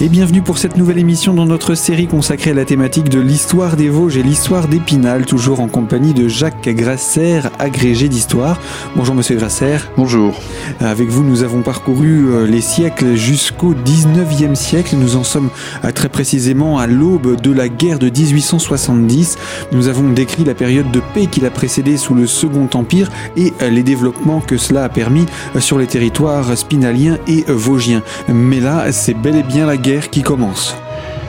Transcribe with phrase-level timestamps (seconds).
[0.00, 3.74] Et bienvenue pour cette nouvelle émission dans notre série consacrée à la thématique de l'histoire
[3.74, 8.60] des Vosges et l'histoire d'Épinal, toujours en compagnie de Jacques Grasser, agrégé d'histoire.
[8.94, 9.78] Bonjour Monsieur Grasser.
[9.96, 10.40] Bonjour.
[10.78, 14.94] Avec vous, nous avons parcouru euh, les siècles jusqu'au 19e siècle.
[14.96, 15.50] Nous en sommes
[15.84, 19.36] euh, très précisément à l'aube de la guerre de 1870.
[19.72, 23.52] Nous avons décrit la période de paix qui l'a précédé sous le Second Empire et
[23.62, 25.26] euh, les développements que cela a permis
[25.58, 28.04] sur les territoires spinaliens et vosgiens.
[28.28, 30.76] Mais là, c'est bel et bien la guerre qui commence.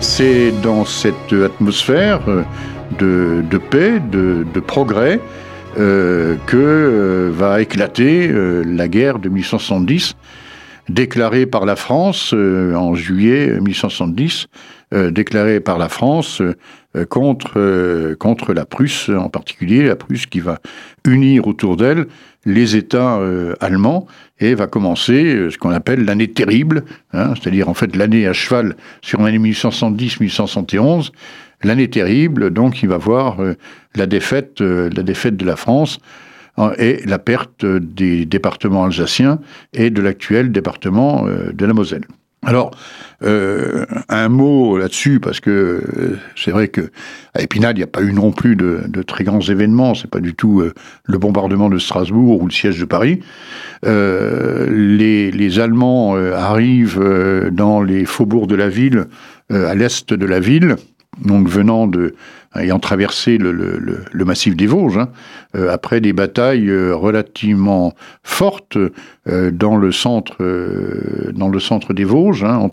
[0.01, 2.43] C'est dans cette atmosphère euh,
[3.41, 5.21] de, paix, de, progrès,
[5.77, 10.15] euh, que euh, va éclater la guerre de 1870,
[10.89, 14.47] déclarée par la France en juillet 1870,
[15.11, 16.41] déclarée par la France
[17.09, 20.59] contre, contre la Prusse en particulier, la Prusse qui va
[21.05, 22.07] unir autour d'elle
[22.45, 23.19] les États
[23.59, 24.07] allemands
[24.39, 28.33] et va commencer euh, ce qu'on appelle l'année terrible, hein, c'est-à-dire en fait l'année à
[28.33, 31.11] cheval sur l'année 1870-1871,
[31.63, 33.55] l'année terrible, donc il va voir euh,
[33.95, 35.99] la défaite, euh, la défaite de la France
[36.77, 39.39] et la perte des départements alsaciens
[39.71, 42.03] et de l'actuel département de la Moselle.
[42.45, 42.71] Alors,
[43.21, 46.89] euh, un mot là-dessus, parce que euh, c'est vrai que
[47.33, 49.93] à Épinal, il n'y a pas eu non plus de, très grands événements.
[49.93, 50.73] C'est pas du tout euh,
[51.03, 53.19] le bombardement de Strasbourg ou le siège de Paris.
[53.83, 59.05] Les, les, Allemands arrivent dans les faubourgs de la ville,
[59.49, 60.75] à l'est de la ville,
[61.23, 62.15] donc venant de
[62.55, 65.09] ayant traversé le, massif des Vosges, hein,
[65.55, 68.77] euh, après des batailles euh, relativement fortes
[69.27, 70.37] euh, dans le centre,
[71.33, 72.69] dans le centre des Vosges, hein,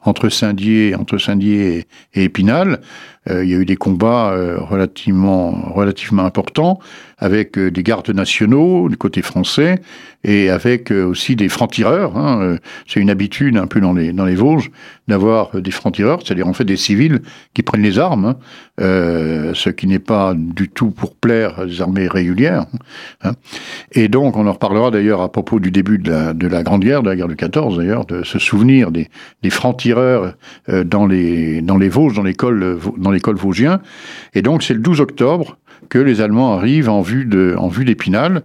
[0.00, 2.80] entre Saint-Dié, Saint-Dié et, Épinal.
[3.28, 6.80] il y a eu des combats relativement relativement importants
[7.18, 9.80] avec des gardes nationaux du côté français
[10.24, 12.16] et avec aussi des francs-tireurs.
[12.16, 12.56] Hein,
[12.88, 14.72] C'est une habitude un peu dans les dans les Vosges
[15.06, 17.20] d'avoir des francs-tireurs, c'est-à-dire en fait des civils
[17.54, 18.24] qui prennent les armes.
[18.24, 18.36] Hein,
[19.54, 22.66] ce qui n'est pas du tout pour plaire aux armées régulières.
[23.22, 23.32] Hein.
[23.92, 26.82] Et donc, on en reparlera d'ailleurs à propos du début de la, de la Grande
[26.82, 29.08] Guerre, de la guerre de 14 d'ailleurs, de se souvenir des,
[29.42, 30.34] des francs-tireurs
[30.68, 33.80] euh, dans, les, dans les Vosges, dans l'école vosgien.
[34.34, 35.56] Et donc, c'est le 12 octobre
[35.88, 38.42] que les Allemands arrivent en vue de en vue d'Épinal.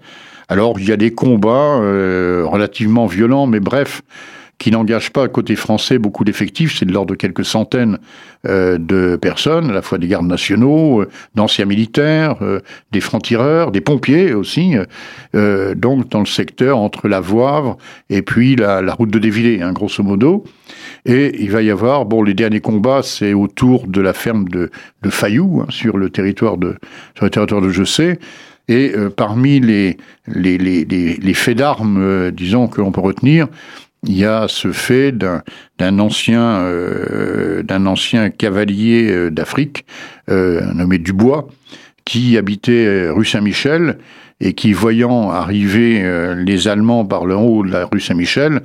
[0.49, 4.01] Alors, il y a des combats euh, relativement violents, mais bref,
[4.57, 7.99] qui n'engage pas côté français beaucoup d'effectifs, c'est de l'ordre de quelques centaines
[8.47, 13.71] euh, de personnes, à la fois des gardes nationaux, euh, d'anciens militaires, euh, des francs-tireurs,
[13.71, 14.75] des pompiers aussi,
[15.33, 17.77] donc dans le secteur entre la Voivre
[18.09, 20.43] et puis la, route de Dévillé, hein, grosso modo.
[21.05, 24.71] Et il va y avoir, bon, les derniers combats, c'est autour de la ferme de,
[25.03, 26.77] de Fayou, hein, sur le territoire de,
[27.15, 28.19] sur le territoire de sais
[28.67, 29.97] Et parmi les,
[30.27, 33.47] les, les, les faits d'armes, disons, que l'on peut retenir,
[34.03, 39.85] il y a ce fait d'un ancien, euh, ancien cavalier euh, d'Afrique,
[40.29, 41.47] euh, nommé Dubois,
[42.05, 43.97] qui habitait rue Saint-Michel
[44.39, 48.61] et qui, voyant arriver les Allemands par le haut de la rue Saint-Michel,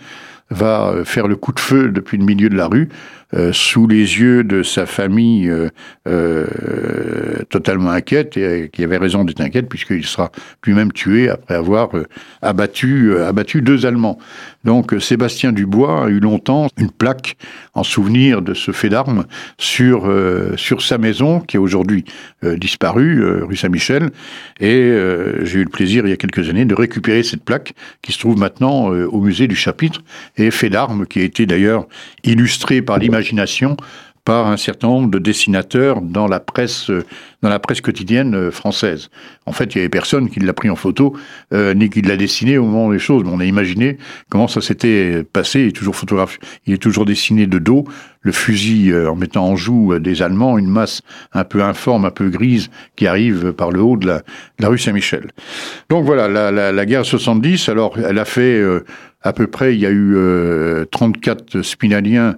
[0.50, 2.88] va faire le coup de feu depuis le milieu de la rue
[3.34, 5.70] euh, sous les yeux de sa famille euh,
[6.06, 6.46] euh,
[7.48, 10.30] totalement inquiète et qui avait raison d'être inquiète puisqu'il sera
[10.66, 11.90] lui-même tué après avoir
[12.42, 14.18] abattu, abattu deux Allemands.
[14.64, 17.36] Donc Sébastien Dubois a eu longtemps une plaque
[17.74, 19.24] en souvenir de ce fait d'armes
[19.58, 20.12] sur,
[20.56, 22.04] sur sa maison qui est aujourd'hui
[22.42, 24.10] disparue, rue Saint-Michel.
[24.60, 24.92] Et
[25.42, 28.18] j'ai eu le plaisir il y a quelques années de récupérer cette plaque qui se
[28.18, 30.02] trouve maintenant au musée du chapitre
[30.36, 31.86] et fait d'armes qui a été d'ailleurs
[32.24, 33.21] illustré par l'image
[34.24, 36.90] par un certain nombre de dessinateurs dans la presse,
[37.42, 39.10] dans la presse quotidienne euh, française.
[39.46, 41.16] En fait, il y avait personne qui l'a pris en photo,
[41.52, 43.24] euh, ni qui l'a dessiné au moment des choses.
[43.24, 43.98] Mais on a imaginé
[44.30, 45.62] comment ça s'était passé.
[45.62, 47.84] Il est toujours photographe, il est toujours dessiné de dos,
[48.20, 51.02] le fusil euh, en mettant en joue des Allemands, une masse
[51.32, 54.22] un peu informe, un peu grise, qui arrive par le haut de la,
[54.60, 55.32] la rue Saint-Michel.
[55.88, 57.68] Donc voilà, la, la, la, guerre 70.
[57.68, 58.62] Alors, elle a fait
[59.22, 60.16] à peu près, il y a eu
[60.90, 62.36] 34 Spinaliens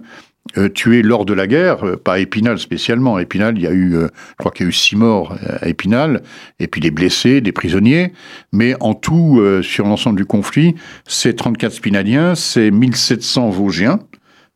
[0.57, 3.17] euh, tués lors de la guerre, euh, pas Épinal spécialement.
[3.17, 5.67] Épinal, il y a eu, euh, je crois qu'il y a eu six morts à
[5.67, 6.21] Épinal,
[6.59, 8.13] et puis des blessés, des prisonniers.
[8.51, 10.75] Mais en tout, sur l'ensemble du conflit,
[11.07, 13.99] c'est 34 Spinaliens, c'est 1700 Vosgiens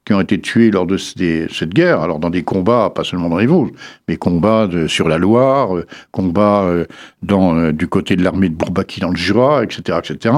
[0.09, 3.38] qui ont été tués lors de cette guerre, alors dans des combats, pas seulement dans
[3.38, 3.69] les Vosges,
[4.07, 5.69] mais combats sur la Loire,
[6.09, 6.67] combats
[7.21, 10.33] dans, du côté de l'armée de Bourbaki dans le Jura, etc., etc.,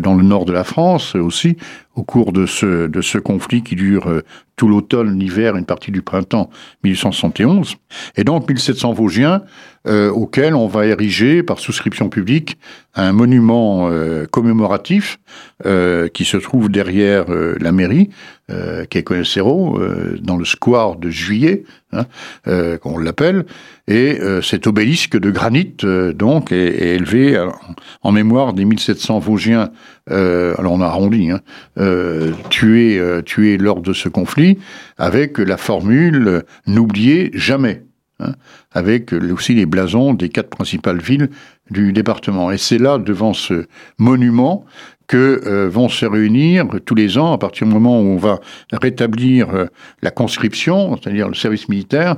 [0.00, 1.58] dans le nord de la France aussi,
[1.94, 4.22] au cours de ce, de ce conflit qui dure
[4.56, 6.48] tout l'automne, l'hiver, une partie du printemps
[6.82, 7.76] 1871.
[8.16, 9.42] Et donc 1700 Vosgiens
[9.88, 12.56] euh, auquel on va ériger par souscription publique
[12.94, 15.18] un monument euh, commémoratif
[15.66, 18.10] euh, qui se trouve derrière la mairie,
[18.90, 19.38] qui est
[20.20, 22.04] dans le square de Juillet, hein,
[22.82, 23.46] qu'on l'appelle,
[23.88, 25.74] et cet obélisque de granit
[26.14, 27.42] donc est, élevé
[28.02, 29.70] en, mémoire des 1700 Vosgiens,
[30.10, 31.40] alors on a arrondi, hein,
[32.50, 34.58] tués, tués lors de ce conflit,
[34.98, 37.84] avec la formule n'oubliez jamais.
[38.22, 38.34] Hein,
[38.72, 41.28] avec aussi les blasons des quatre principales villes
[41.70, 42.50] du département.
[42.50, 43.66] Et c'est là, devant ce
[43.98, 44.64] monument,
[45.12, 48.40] que euh, vont se réunir tous les ans, à partir du moment où on va
[48.72, 49.66] rétablir euh,
[50.00, 52.16] la conscription, c'est-à-dire le service militaire,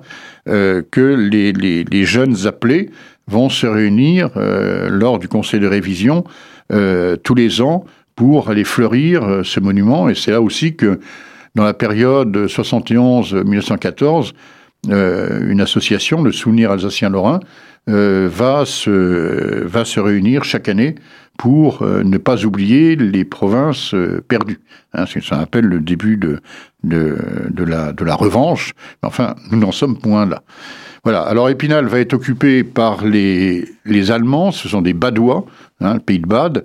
[0.48, 2.90] euh, que les, les, jeunes appelés
[3.26, 6.24] vont se réunir lors du conseil de révision
[6.68, 7.84] tous les ans
[8.14, 10.10] pour aller fleurir ce monument.
[10.10, 11.00] Et c'est là aussi que,
[11.54, 14.34] dans la période 71-1914,
[14.88, 17.40] euh, une association, le Souvenir Alsacien-Lorrain,
[17.88, 20.94] euh, va, se, va se réunir chaque année
[21.38, 23.94] pour euh, ne pas oublier les provinces
[24.28, 24.60] perdues.
[24.92, 26.40] Hein, ça appelle le début de,
[26.82, 27.16] de,
[27.50, 28.72] de, la, de la revanche.
[29.02, 30.42] Enfin, nous n'en sommes point là.
[31.02, 31.20] Voilà.
[31.20, 35.44] Alors Épinal va être occupé par les, les Allemands, ce sont des Badois,
[35.80, 36.64] hein, le pays de Bade,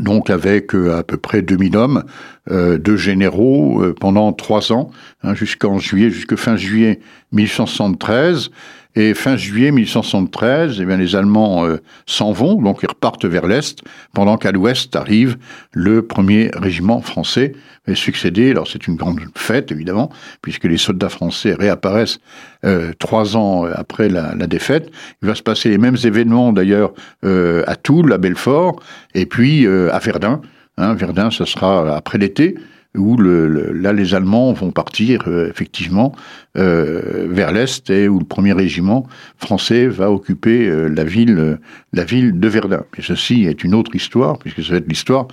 [0.00, 2.04] donc avec euh, à peu près 2000 hommes,
[2.50, 4.90] euh, deux généraux euh, pendant trois ans,
[5.22, 7.00] hein, jusqu'en juillet, jusque fin juillet
[7.32, 8.50] 1873.
[8.94, 11.76] Et fin juillet 1873, eh bien, les Allemands euh,
[12.06, 13.80] s'en vont, donc ils repartent vers l'Est,
[14.14, 15.36] pendant qu'à l'Ouest arrive
[15.72, 17.52] le premier régiment français,
[17.86, 20.10] et succédé, alors c'est une grande fête évidemment,
[20.42, 22.18] puisque les soldats français réapparaissent
[22.64, 24.90] euh, trois ans après la, défaite.
[25.22, 26.92] Il va se passer les mêmes événements d'ailleurs
[27.24, 28.80] euh, à Toul, à Belfort,
[29.14, 30.40] et puis à Verdun.
[30.76, 32.56] Hein, Verdun, ce sera après l'été
[32.96, 36.14] où là les Allemands vont partir euh, effectivement
[36.56, 39.06] euh, vers l'est et où le premier régiment
[39.36, 41.58] français va occuper euh, la ville
[41.92, 42.84] la ville de Verdun.
[42.96, 45.28] Et ceci est une autre histoire puisque ça va être l'histoire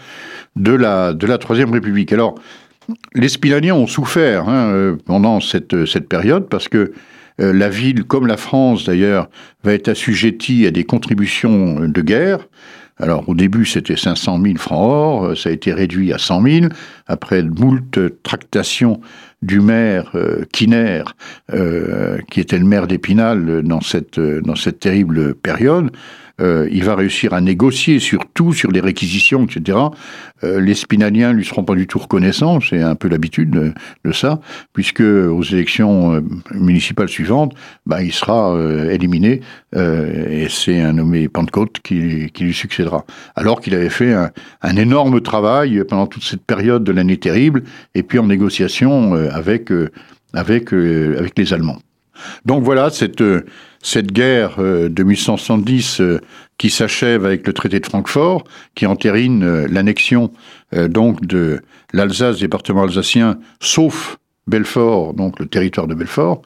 [0.55, 2.11] de la de la troisième République.
[2.11, 2.35] Alors
[3.13, 6.91] les Spilaniens ont souffert hein, pendant cette cette période parce que
[7.37, 9.29] la ville, comme la France d'ailleurs,
[9.63, 12.47] va être assujettie à des contributions de guerre.
[12.97, 16.41] Alors au début c'était 500 000 francs or, euh, ça a été réduit à 100
[16.43, 16.65] 000,
[17.07, 19.01] après moult tractations
[19.45, 21.03] du maire euh, Kiner,
[21.53, 25.91] euh, qui était le maire d'Épinal dans cette, dans cette terrible période,
[26.41, 29.77] euh, il va réussir à négocier sur tout, sur les réquisitions, etc.
[30.43, 34.39] Euh, les Spinaliens lui seront pas du tout reconnaissants, c'est un peu l'habitude de, ça,
[34.73, 36.21] puisque aux élections euh,
[36.53, 37.53] municipales suivantes,
[37.85, 39.41] bah, il sera euh, éliminé
[39.77, 43.03] et c'est un nommé Pentecôte qui, qui lui succédera.
[43.35, 47.63] Alors qu'il avait fait un, énorme travail pendant toute cette période de l'année terrible
[47.93, 49.71] et puis en négociation avec
[50.33, 51.79] avec avec les Allemands.
[52.45, 53.21] Donc voilà cette
[53.85, 56.19] cette guerre euh, de 1870 euh,
[56.57, 58.43] qui s'achève avec le traité de Francfort,
[58.73, 60.31] qui entérine euh, l'annexion
[60.89, 61.61] donc de
[61.93, 64.17] l'Alsace, département alsacien, sauf
[64.47, 66.41] Belfort, donc le territoire de Belfort,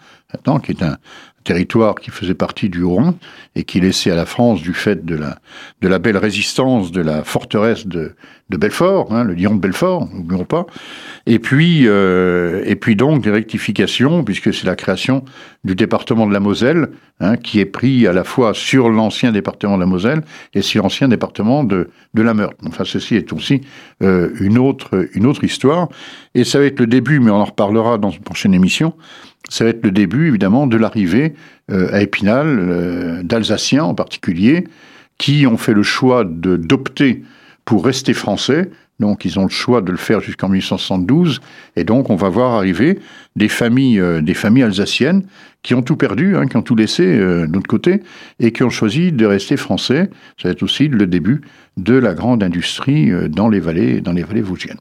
[0.63, 0.97] qui est un,
[1.43, 3.15] territoire qui faisait partie du Haut-Rhin
[3.55, 5.39] et qui laissait à la France du fait de la,
[5.81, 8.15] de la belle résistance de la forteresse de,
[8.49, 10.65] de Belfort, hein, le lion de Belfort, n'oublions pas.
[11.25, 15.23] Et puis, euh, et puis donc des rectifications, puisque c'est la création
[15.63, 19.75] du département de la Moselle, hein, qui est pris à la fois sur l'ancien département
[19.75, 20.21] de la Moselle
[20.53, 22.57] et sur l'ancien département de, de la Meurthe.
[22.65, 23.61] Enfin, ceci est aussi
[24.03, 25.89] euh, une, autre, une autre histoire.
[26.35, 28.93] Et ça va être le début, mais on en reparlera dans une prochaine émission,
[29.47, 31.33] ça va être le début, évidemment, de l'arrivée
[31.71, 34.67] euh, à Épinal euh, d'Alsaciens en particulier,
[35.17, 37.23] qui ont fait le choix d'opter
[37.65, 38.69] pour rester français.
[38.99, 41.41] Donc, ils ont le choix de le faire jusqu'en 1872.
[41.75, 42.99] Et donc, on va voir arriver
[43.35, 45.23] des familles, euh, des familles alsaciennes
[45.63, 48.01] qui ont tout perdu, hein, qui ont tout laissé de l'autre côté,
[48.39, 50.09] et qui ont choisi de rester français.
[50.41, 51.41] Ça va être aussi le début
[51.75, 54.79] de la grande industrie dans les vallées, dans les vallées vosgiennes.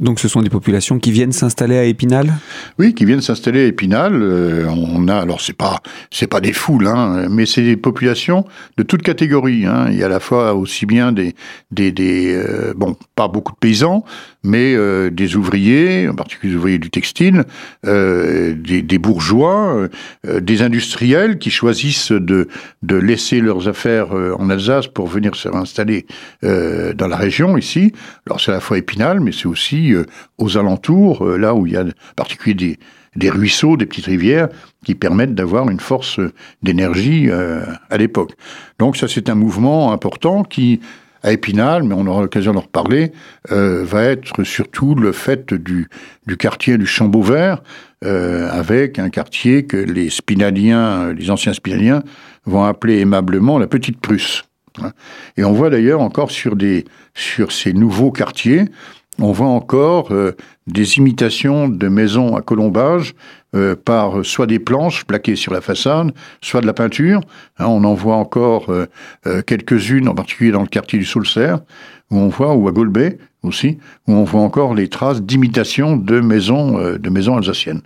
[0.00, 2.32] Donc ce sont des populations qui viennent s'installer à Épinal?
[2.78, 4.14] Oui, qui viennent s'installer à Épinal.
[4.14, 5.80] Euh, on a alors c'est pas
[6.10, 8.46] c'est pas des foules, hein, mais c'est des populations
[8.78, 9.66] de toutes catégories.
[9.66, 9.88] Hein.
[9.90, 11.34] Il y a à la fois aussi bien des
[12.00, 14.04] euh, bon pas beaucoup de paysans,
[14.42, 17.44] mais euh, des ouvriers, en particulier des ouvriers du textile,
[17.84, 19.88] des, des, bourgeois,
[20.24, 22.48] des industriels qui choisissent de
[22.82, 26.06] de laisser leurs affaires en Alsace pour venir se réinstaller
[26.42, 27.92] dans la région ici.
[28.26, 30.04] Alors c'est à la fois Épinal, mais c'est aussi euh,
[30.38, 32.78] aux alentours, euh, là où il y a en particulier
[33.16, 34.48] des, ruisseaux, des petites rivières,
[34.84, 36.20] qui permettent d'avoir une force
[36.62, 38.32] d'énergie euh, à l'époque.
[38.78, 40.80] Donc ça, c'est un mouvement important qui
[41.22, 43.12] à Épinal, mais on aura l'occasion d'en reparler,
[43.50, 45.88] va être surtout le fait du,
[46.26, 47.62] du quartier du Chambeau Vert,
[48.02, 52.02] avec un quartier que les spinaliens, les anciens spinaliens,
[52.46, 54.44] vont appeler aimablement la Petite Prusse.
[54.82, 54.92] Hein.
[55.36, 56.84] Et on voit d'ailleurs encore sur, des,
[57.14, 58.64] sur ces nouveaux quartiers,
[59.20, 60.32] on voit encore euh,
[60.66, 63.14] des imitations de maisons à colombage
[63.54, 67.20] euh, par soit des planches plaquées sur la façade, soit de la peinture.
[67.58, 68.86] Hein, on en voit encore euh,
[69.42, 71.56] quelques-unes, en particulier dans le quartier du Soulcer,
[72.10, 76.20] où on voit, ou à Golbet aussi, où on voit encore les traces d'imitation de
[76.20, 77.82] maisons, de maisons alsaciennes.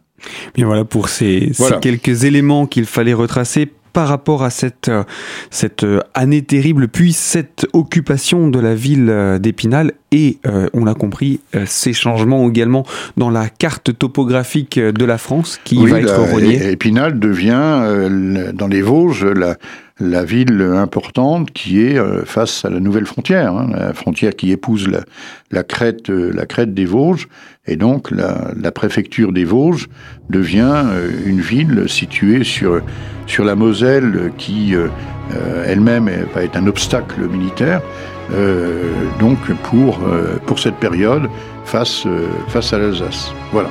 [0.54, 5.04] Bien voilà pour ces quelques éléments qu'il fallait retracer par rapport à cette, euh,
[5.50, 10.38] cette euh, année terrible, puis cette occupation de la ville euh, d'Épinal et,
[10.74, 12.86] on l'a compris, ces changements également
[13.16, 16.70] dans la carte topographique de la France qui va être reliée.
[16.70, 19.56] Épinal devient, dans les Vosges, la,
[20.00, 24.88] la ville importante qui est face à la nouvelle frontière, hein, la frontière qui épouse
[25.50, 27.28] la, crête, la crête des Vosges,
[27.66, 29.88] et donc la, la préfecture des Vosges
[30.30, 30.84] devient
[31.24, 32.82] une ville située sur
[33.26, 34.88] sur la Moselle qui euh,
[35.34, 37.80] euh, elle-même va être un obstacle militaire,
[38.32, 40.00] euh, donc pour,
[40.46, 41.28] pour cette période
[41.64, 42.06] face,
[42.48, 43.32] face à l'Alsace.
[43.52, 43.70] Voilà.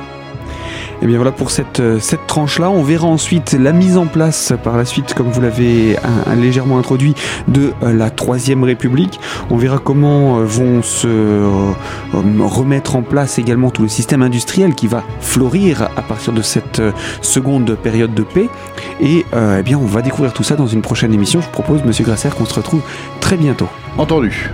[1.02, 2.70] Et eh bien voilà pour cette, euh, cette tranche-là.
[2.70, 5.96] On verra ensuite la mise en place par la suite, comme vous l'avez
[6.36, 7.14] légèrement introduit,
[7.48, 9.18] de euh, la Troisième République.
[9.50, 11.06] On verra comment euh, vont se
[12.12, 16.80] remettre en place également tout le système industriel qui va florir à partir de cette
[17.22, 18.48] seconde période de paix.
[19.00, 19.24] Et
[19.58, 21.40] eh bien on va découvrir tout ça dans une prochaine émission.
[21.40, 22.82] Je propose, Monsieur Grasser, qu'on se retrouve
[23.20, 23.68] très bientôt.
[23.98, 24.50] Entendu.